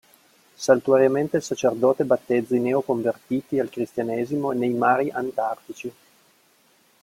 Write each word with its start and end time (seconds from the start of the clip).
Saltuariamente 0.55 1.37
il 1.37 1.43
sacerdote 1.43 2.05
battezza 2.05 2.55
i 2.55 2.59
neo 2.59 2.81
convertiti 2.81 3.59
al 3.59 3.69
Cristianesimo 3.69 4.49
nei 4.51 4.71
mari 4.71 5.11
antartici. 5.11 5.93